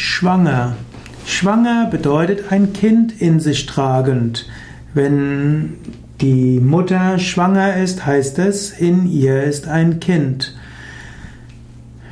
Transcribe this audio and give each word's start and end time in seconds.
Schwanger. 0.00 0.76
Schwanger 1.26 1.88
bedeutet 1.90 2.52
ein 2.52 2.72
Kind 2.72 3.20
in 3.20 3.40
sich 3.40 3.66
tragend. 3.66 4.48
Wenn 4.94 5.74
die 6.20 6.60
Mutter 6.60 7.18
schwanger 7.18 7.74
ist, 7.74 8.06
heißt 8.06 8.38
es, 8.38 8.70
in 8.70 9.10
ihr 9.10 9.42
ist 9.42 9.66
ein 9.66 9.98
Kind. 9.98 10.56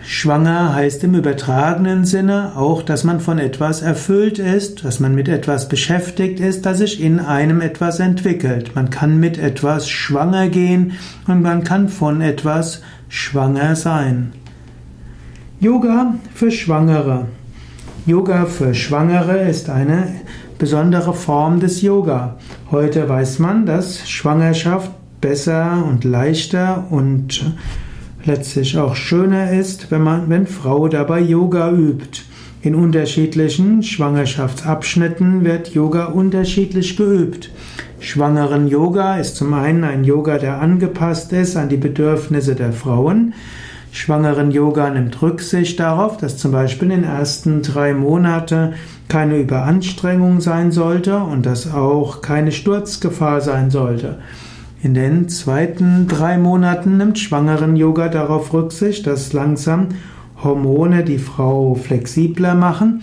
Schwanger 0.03 0.75
heißt 0.75 1.05
im 1.05 1.15
übertragenen 1.15 2.05
Sinne 2.05 2.57
auch, 2.57 2.83
dass 2.83 3.05
man 3.05 3.21
von 3.21 3.39
etwas 3.39 3.83
erfüllt 3.83 4.41
ist, 4.41 4.85
dass 4.85 4.99
man 4.99 5.15
mit 5.15 5.29
etwas 5.29 5.69
beschäftigt 5.69 6.41
ist, 6.41 6.67
dass 6.67 6.79
sich 6.79 7.01
in 7.01 7.21
einem 7.21 7.61
etwas 7.61 8.01
entwickelt. 8.01 8.75
Man 8.75 8.91
kann 8.91 9.21
mit 9.21 9.39
etwas 9.39 9.89
schwanger 9.89 10.49
gehen 10.49 10.95
und 11.29 11.41
man 11.41 11.63
kann 11.63 11.89
von 11.89 12.21
etwas 12.21 12.83
schwanger 13.09 13.77
sein. 13.77 14.33
Yoga 15.61 16.17
für 16.35 16.51
Schwangere. 16.51 17.27
Yoga 18.07 18.45
für 18.45 18.73
Schwangere 18.73 19.49
ist 19.49 19.69
eine 19.69 20.07
besondere 20.61 21.13
Form 21.13 21.59
des 21.59 21.83
Yoga. 21.83 22.37
Heute 22.71 23.09
weiß 23.09 23.41
man, 23.41 23.67
dass 23.67 24.09
Schwangerschaft 24.09 24.93
besser 25.21 25.85
und 25.85 26.05
leichter 26.05 26.87
und 26.91 27.53
letztlich 28.25 28.79
auch 28.79 28.95
schöner 28.95 29.51
ist, 29.51 29.91
wenn 29.91 30.03
man, 30.03 30.31
wenn 30.31 30.47
Frau 30.47 30.87
dabei 30.87 31.19
Yoga 31.19 31.73
übt. 31.73 32.23
In 32.63 32.77
unterschiedlichen 32.77 33.83
Schwangerschaftsabschnitten 33.83 35.45
wird 35.45 35.75
Yoga 35.75 36.05
unterschiedlich 36.05 36.97
geübt. 36.97 37.51
Schwangeren 37.99 38.69
Yoga 38.69 39.17
ist 39.17 39.35
zum 39.35 39.53
einen 39.53 39.83
ein 39.83 40.05
Yoga, 40.05 40.39
der 40.39 40.61
angepasst 40.61 41.33
ist 41.33 41.57
an 41.57 41.69
die 41.69 41.77
Bedürfnisse 41.77 42.55
der 42.55 42.73
Frauen. 42.73 43.35
Schwangeren 43.97 44.51
Yoga 44.51 44.91
nimmt 44.91 45.23
Rücksicht 45.23 45.81
darauf, 45.81 46.19
dass 46.19 46.37
zum 46.37 46.53
Beispiel 46.53 46.91
in 46.91 47.01
den 47.01 47.11
ersten 47.11 47.63
drei 47.63 47.95
Monate 47.95 48.75
keine 49.09 49.39
Überanstrengung 49.39 50.43
sein 50.43 50.71
sollte 50.71 51.17
und 51.17 51.47
dass 51.47 51.73
auch 51.73 52.21
keine 52.21 52.53
Sturzgefahr 52.53 53.41
sein 53.41 53.71
sollte. 53.71 54.19
In 54.83 54.93
den 54.93 55.31
zweiten 55.31 56.09
drei 56.09 56.37
Monaten 56.37 56.99
nimmt 56.99 57.19
Schwangeren 57.19 57.75
Yoga 57.75 58.09
darauf 58.09 58.53
Rücksicht, 58.53 59.07
dass 59.07 59.33
langsam 59.33 59.89
Hormone 60.45 61.03
die 61.03 61.19
Frau 61.19 61.75
flexibler 61.75 62.55
machen. 62.55 63.03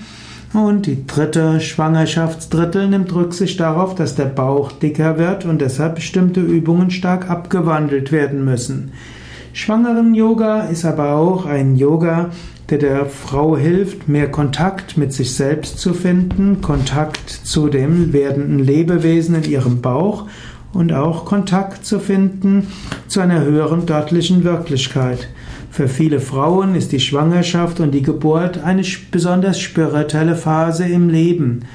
Und 0.54 0.86
die 0.86 1.08
dritte 1.08 1.60
Schwangerschaftsdrittel 1.60 2.88
nimmt 2.88 3.16
Rücksicht 3.16 3.60
darauf, 3.60 3.96
dass 3.96 4.14
der 4.14 4.26
Bauch 4.26 4.72
dicker 4.72 5.18
wird 5.18 5.44
und 5.44 5.60
deshalb 5.60 5.96
bestimmte 5.96 6.42
Übungen 6.42 6.92
stark 6.92 7.32
abgewandelt 7.32 8.12
werden 8.12 8.46
müssen. 8.46 8.92
Schwangeren-Yoga 9.54 10.62
ist 10.62 10.84
aber 10.84 11.14
auch 11.14 11.46
ein 11.46 11.76
Yoga, 11.76 12.32
der 12.72 12.80
der 12.80 13.06
Frau 13.06 13.56
hilft, 13.56 14.08
mehr 14.08 14.32
Kontakt 14.32 14.98
mit 14.98 15.14
sich 15.14 15.36
selbst 15.36 15.78
zu 15.78 15.94
finden, 15.94 16.62
Kontakt 16.62 17.30
zu 17.30 17.70
dem 17.70 18.14
werdenden 18.14 18.58
Lebewesen 18.58 19.36
in 19.36 19.44
ihrem 19.44 19.80
Bauch 19.80 20.26
und 20.74 20.92
auch 20.92 21.26
Kontakt 21.26 21.86
zu 21.86 22.00
finden 22.00 22.68
zu 23.08 23.20
einer 23.20 23.42
höheren 23.44 23.86
göttlichen 23.86 24.44
Wirklichkeit. 24.44 25.30
Für 25.70 25.88
viele 25.88 26.20
Frauen 26.20 26.74
ist 26.74 26.92
die 26.92 27.00
Schwangerschaft 27.00 27.80
und 27.80 27.92
die 27.92 28.02
Geburt 28.02 28.64
eine 28.64 28.84
besonders 29.12 29.60
spirituelle 29.60 30.36
Phase 30.36 30.86
im 30.86 31.10
Leben. 31.10 31.66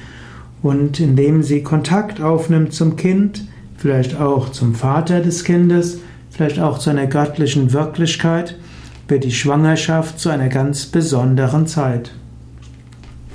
Und 0.61 0.99
indem 0.99 1.43
sie 1.43 1.63
Kontakt 1.63 2.21
aufnimmt 2.21 2.73
zum 2.73 2.97
Kind, 2.97 3.45
vielleicht 3.77 4.19
auch 4.19 4.49
zum 4.49 4.75
Vater 4.75 5.21
des 5.21 5.45
Kindes, 5.45 5.99
vielleicht 6.39 6.61
auch 6.61 6.79
zu 6.79 6.89
einer 6.89 7.07
göttlichen 7.07 7.73
Wirklichkeit, 7.73 8.55
wird 9.09 9.25
die 9.25 9.31
Schwangerschaft 9.33 10.21
zu 10.21 10.29
einer 10.29 10.47
ganz 10.47 10.85
besonderen 10.85 11.67
Zeit. 11.67 12.11